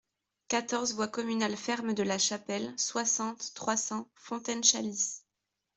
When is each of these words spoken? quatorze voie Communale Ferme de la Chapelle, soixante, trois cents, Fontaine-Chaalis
quatorze 0.47 0.93
voie 0.95 1.07
Communale 1.07 1.55
Ferme 1.55 1.93
de 1.93 2.01
la 2.01 2.17
Chapelle, 2.17 2.73
soixante, 2.75 3.51
trois 3.53 3.77
cents, 3.77 4.09
Fontaine-Chaalis 4.15 5.21